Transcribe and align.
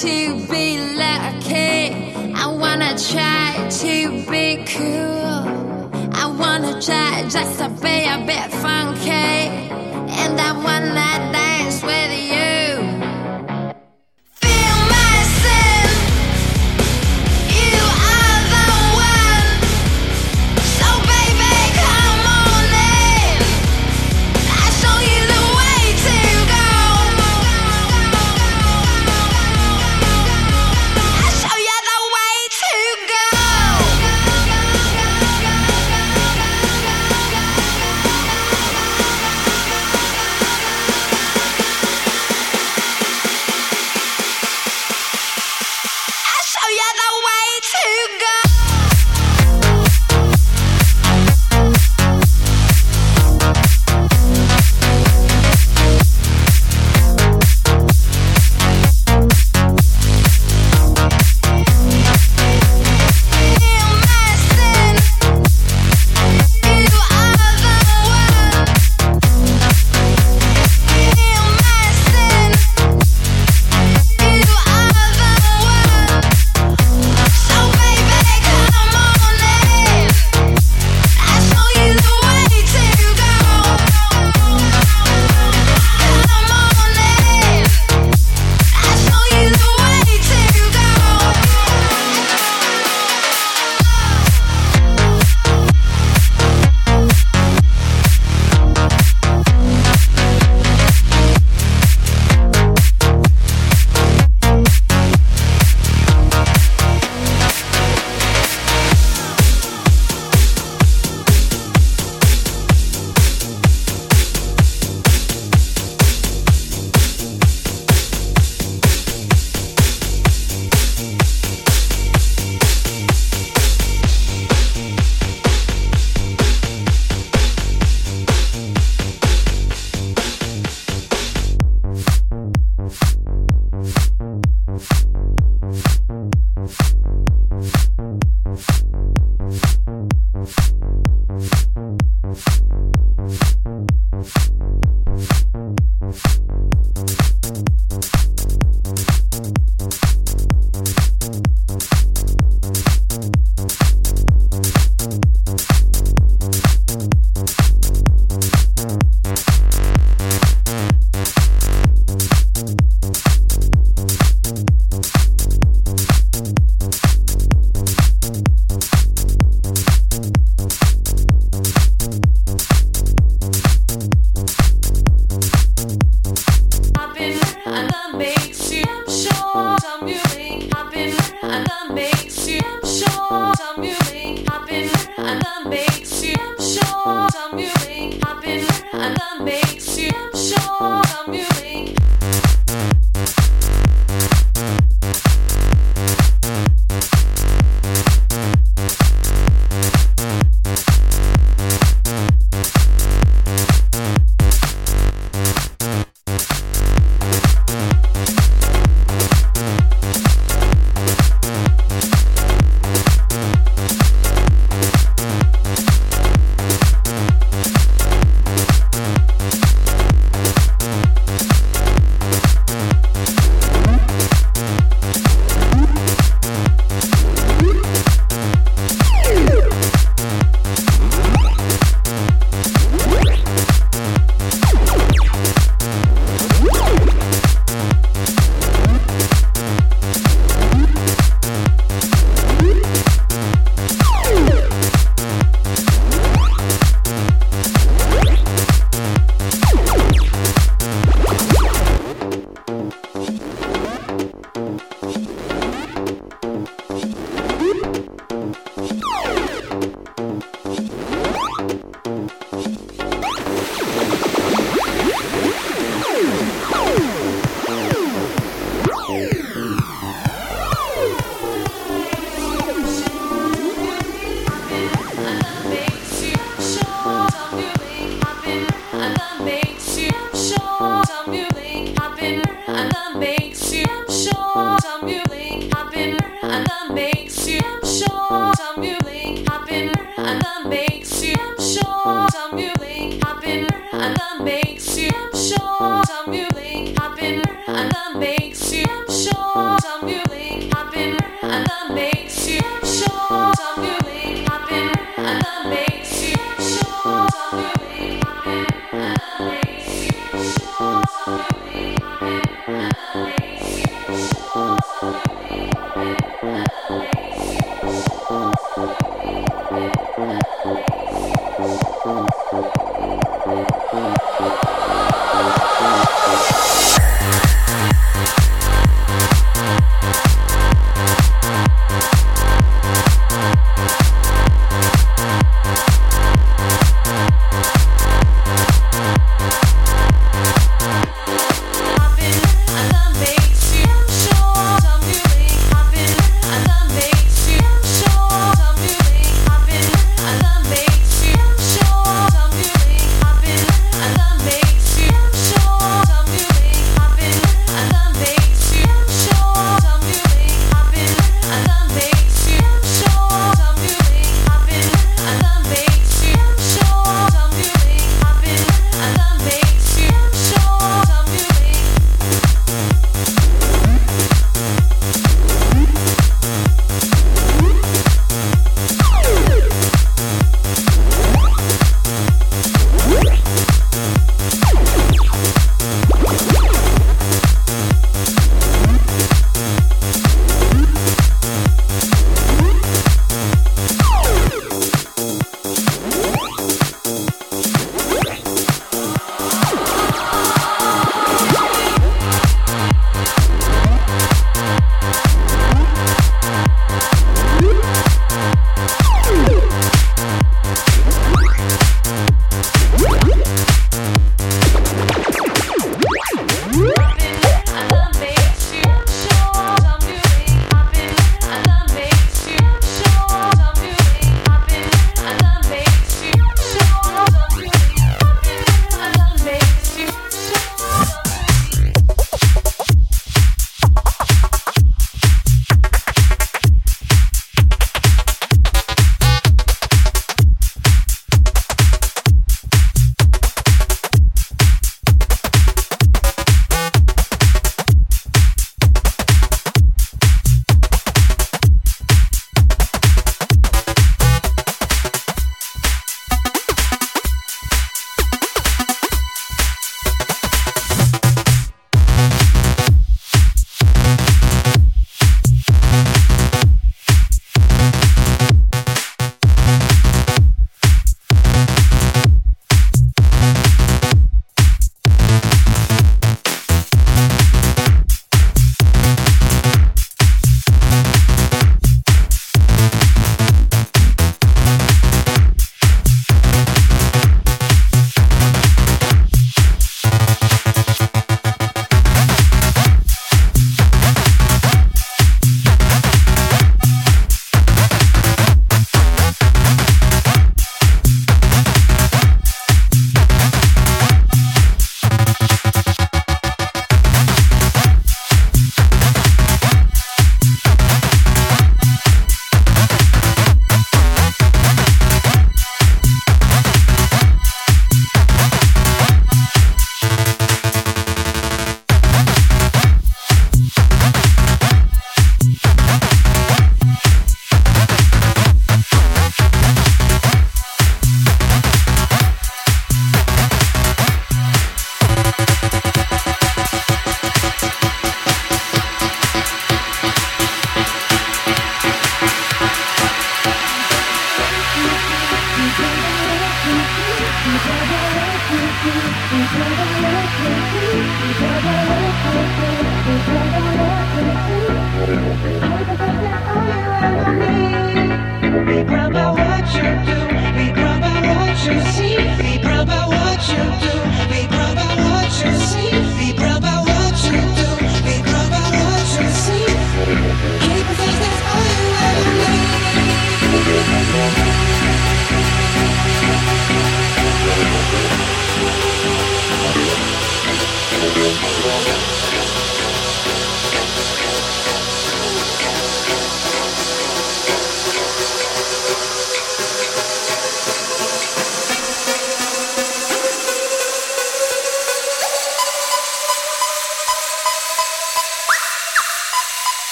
to 0.00 0.46
be 0.48 0.78
lucky. 0.96 2.32
I 2.34 2.46
wanna 2.46 2.96
try 2.96 3.68
to 3.82 4.24
be 4.30 4.64
cool. 4.64 5.42
I 6.14 6.34
wanna 6.38 6.80
try 6.80 7.28
just 7.28 7.58
to 7.58 7.68
be 7.68 8.06
a 8.06 8.24
bit 8.26 8.50
funky. 8.62 9.50
And 10.20 10.40
I 10.40 10.52
wanna 10.52 11.31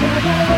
together. 0.00 0.49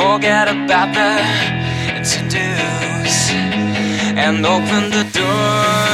Forget 0.00 0.48
about 0.48 0.94
the 0.94 1.10
to 2.08 2.20
dos 2.32 3.30
and 4.16 4.46
open 4.46 4.88
the 4.90 5.04
door. 5.12 5.89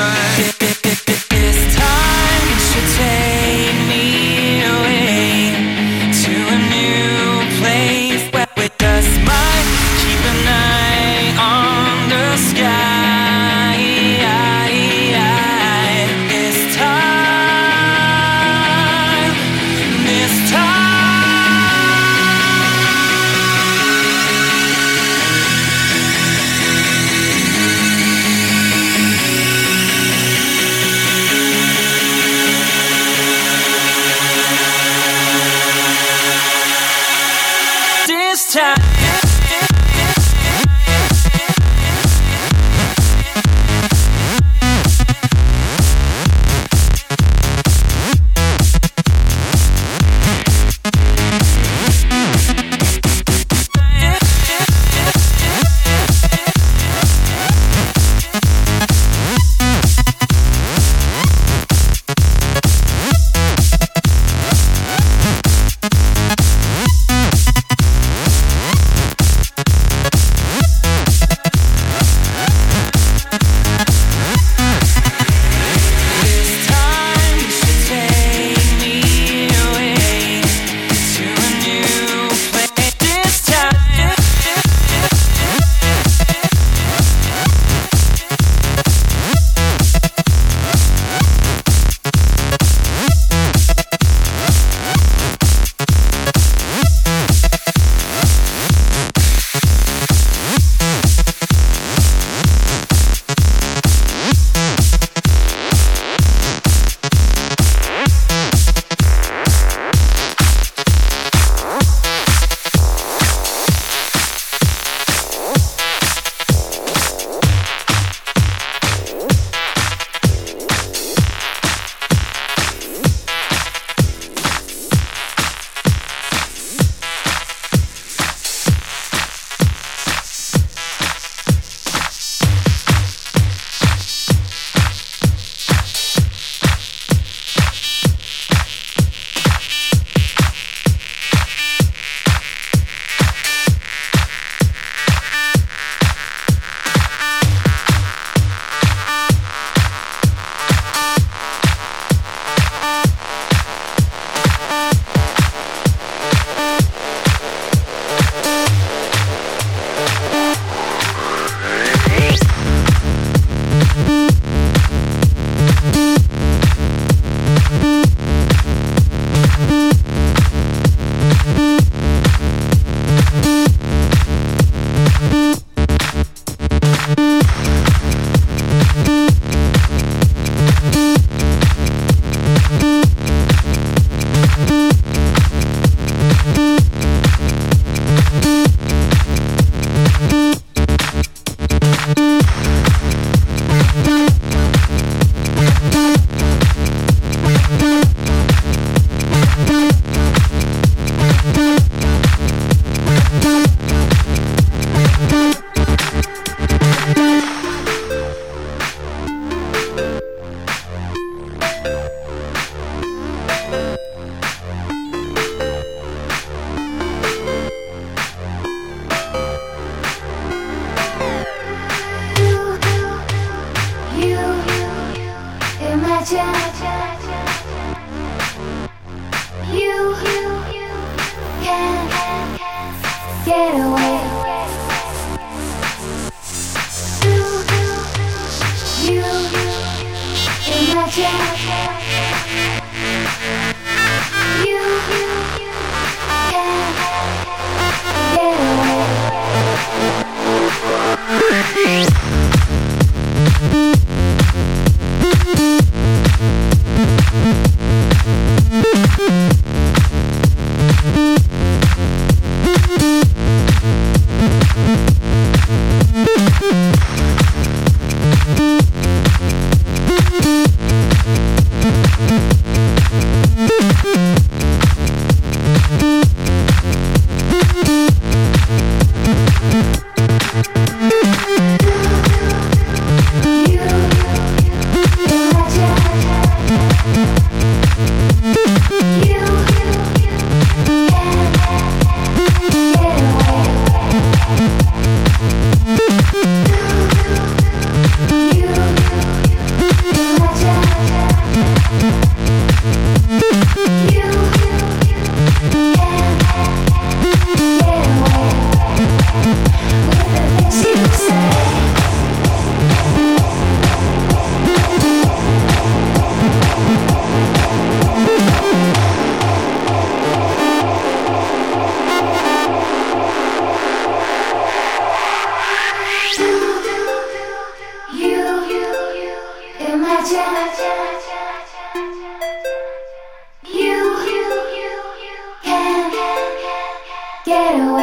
Get 337.46 337.78
away. 337.78 337.95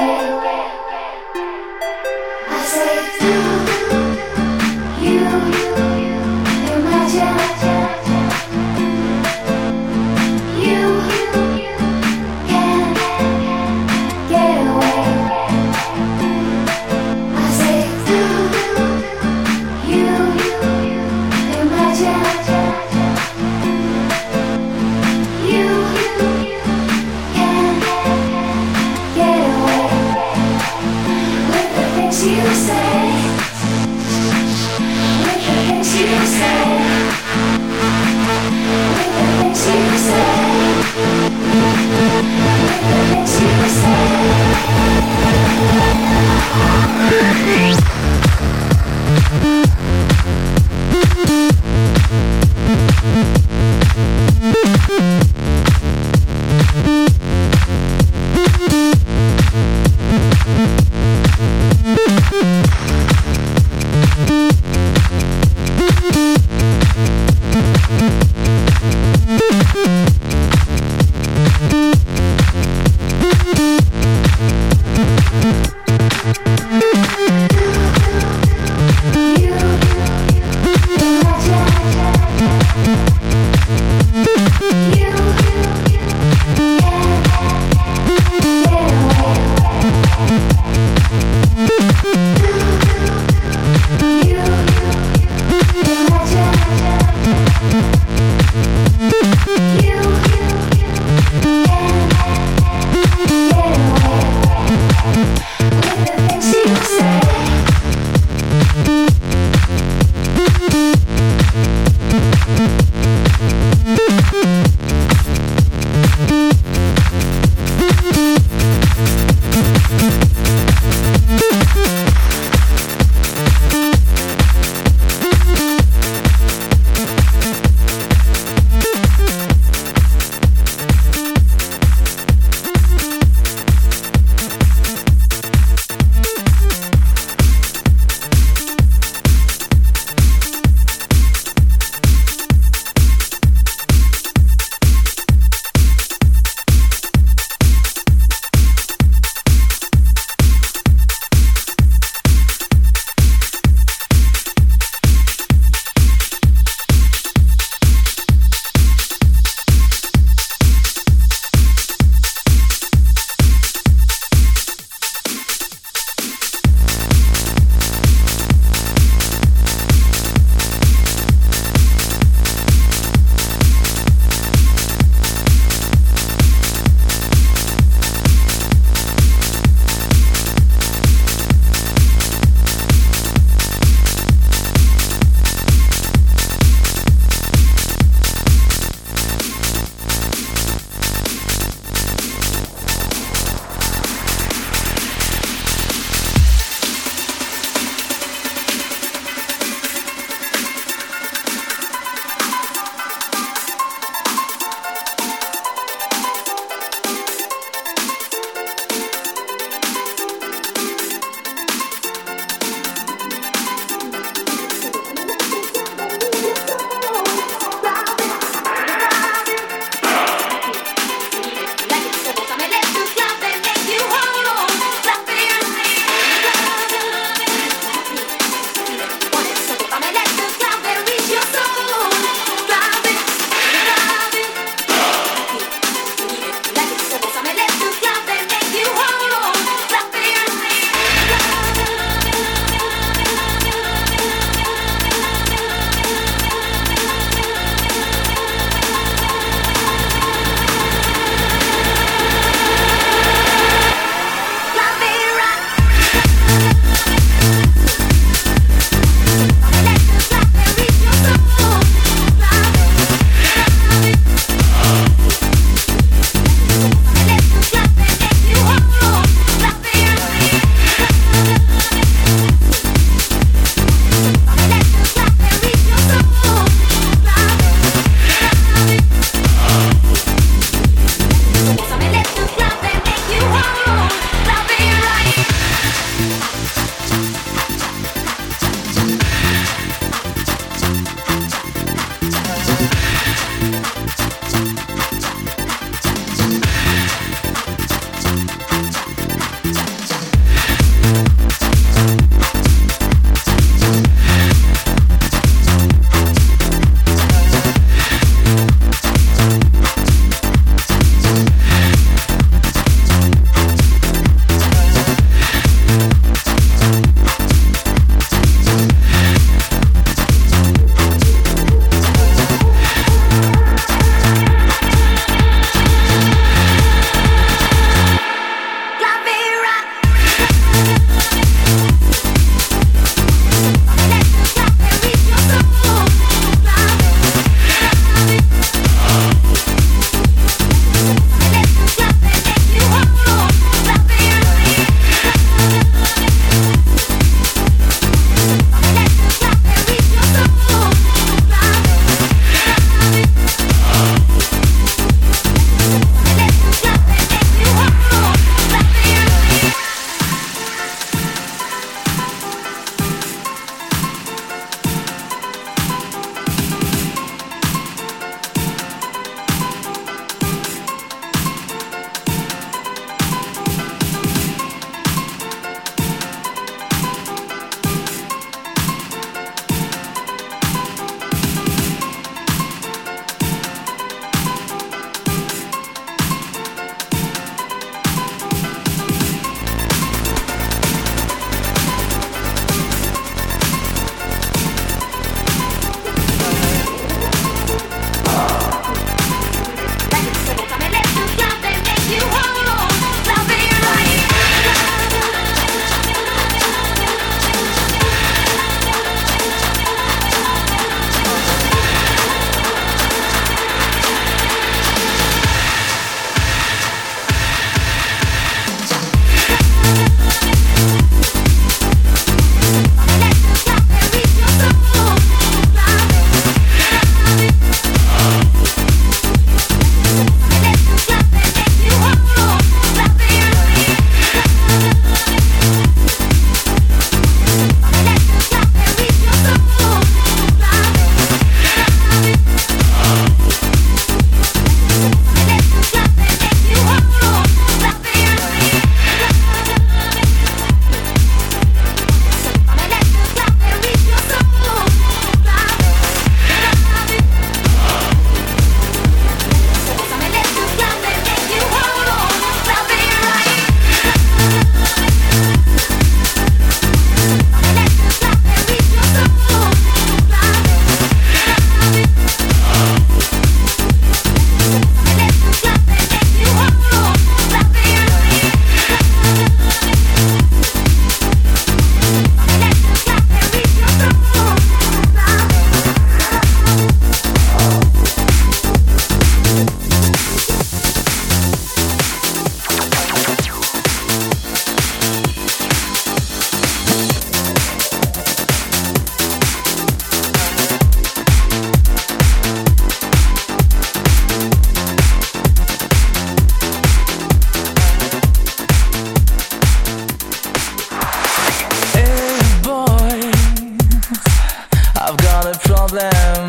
Problem, 515.94 516.43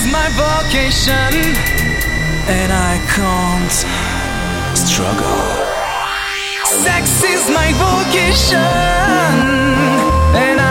is 0.00 0.12
my 0.12 0.28
vocation, 0.30 1.32
and 2.48 2.72
I 2.72 2.94
can't 3.14 3.78
struggle. 4.76 5.44
Sex 6.84 7.22
is 7.24 7.50
my 7.50 7.68
vocation, 7.84 8.56
and 10.44 10.60
I 10.60 10.69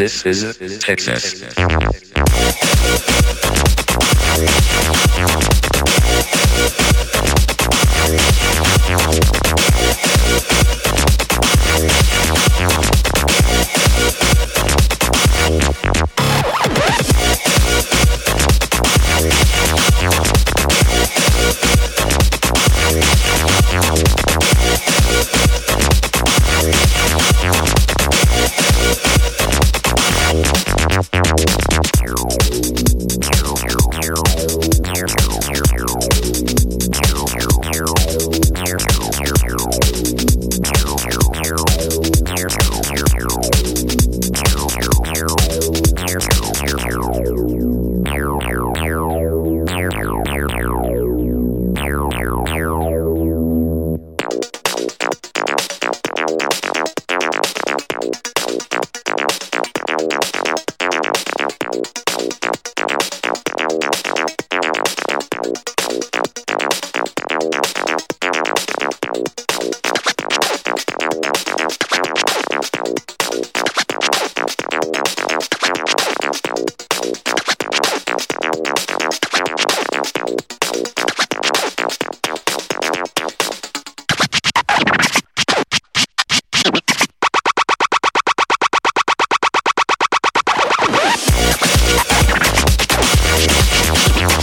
This 0.00 0.24
is 0.24 0.78
Texas. 0.78 1.42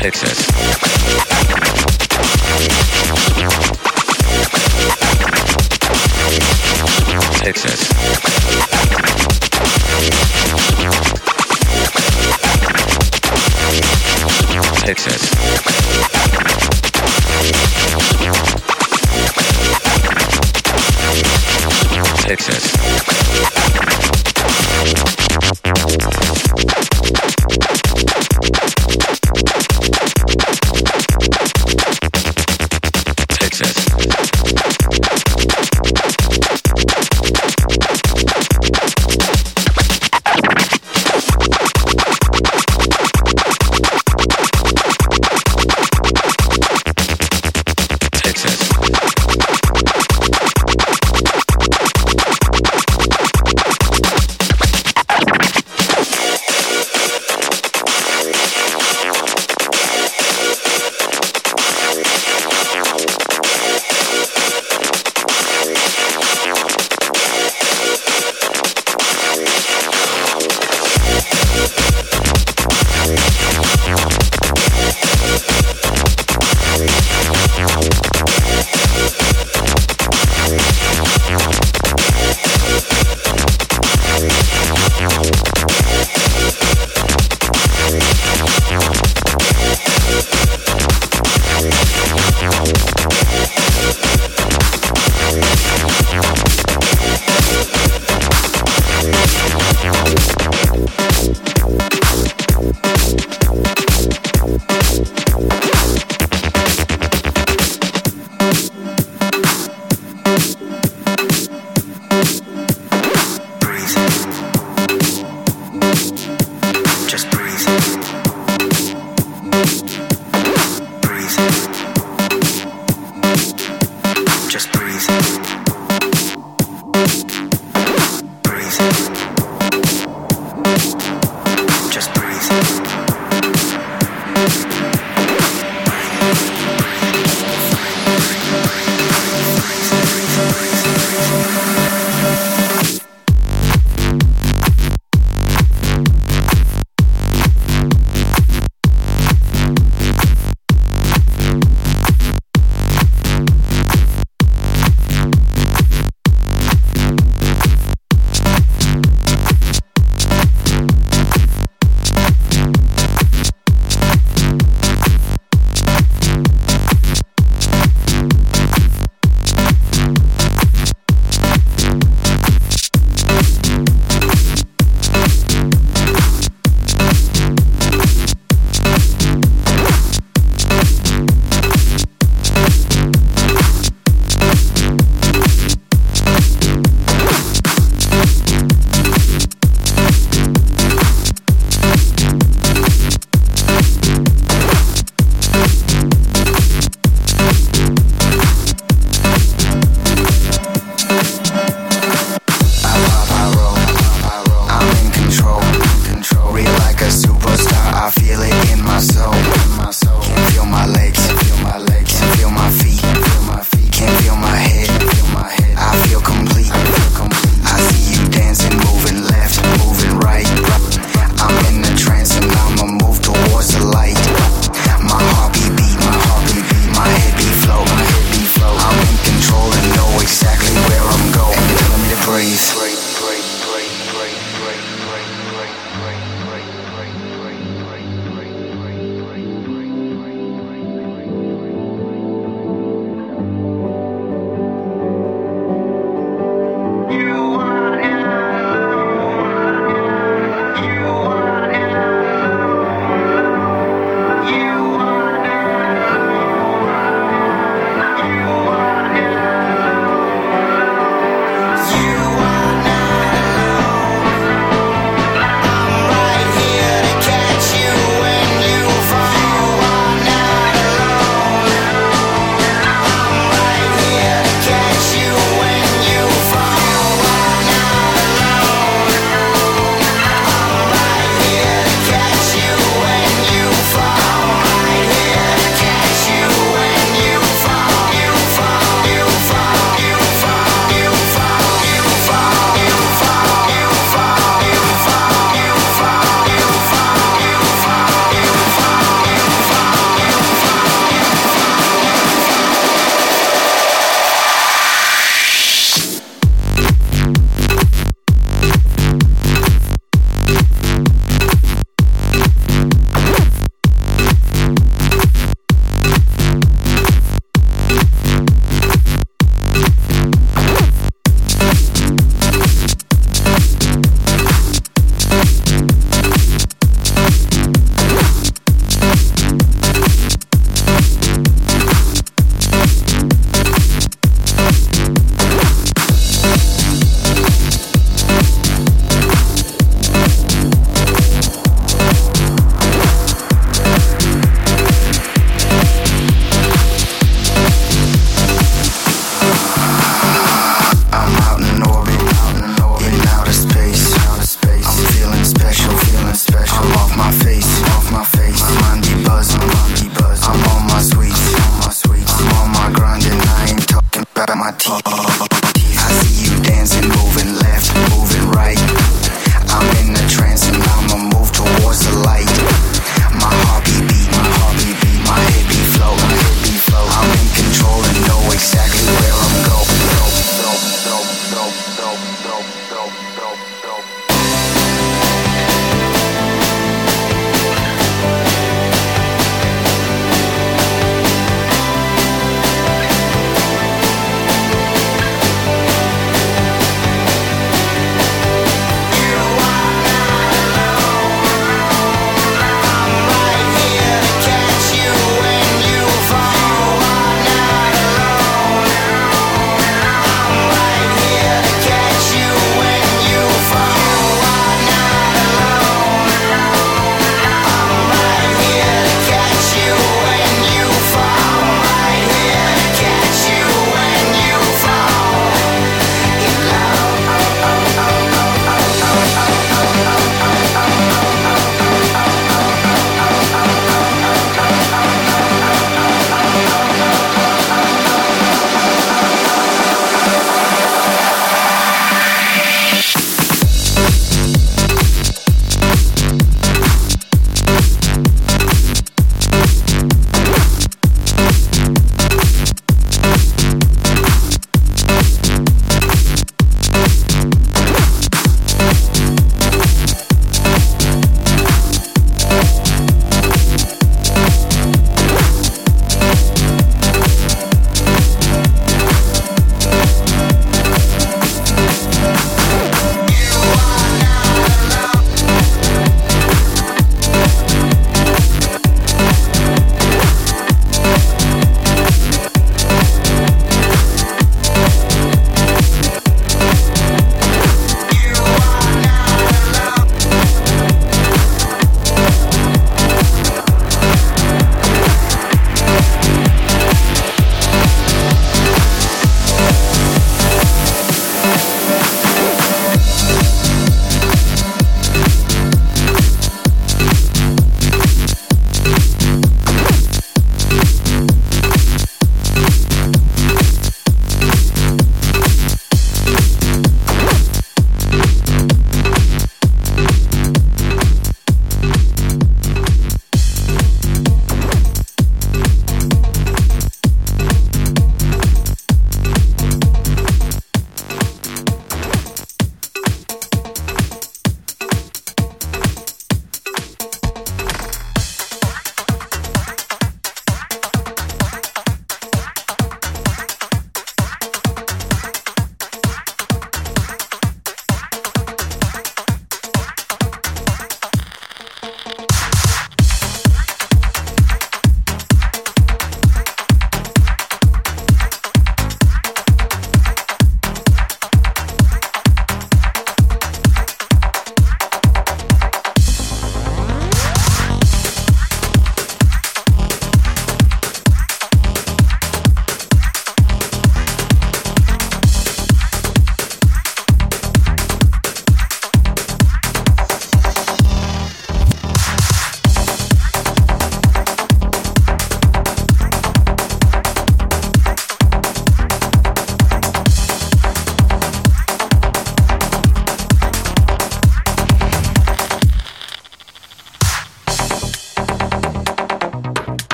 Texas. 0.00 0.46
Texas. 7.42 7.88
Texas. 14.86 15.30
Texas. 22.24 22.79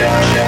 Yeah. 0.00 0.39